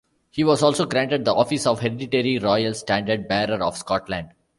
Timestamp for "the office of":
1.25-1.81